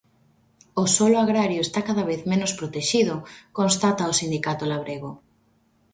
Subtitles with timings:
[0.81, 3.15] "O solo agrario está cada vez menos protexido",
[3.59, 5.11] constata o Sindicato Labrego.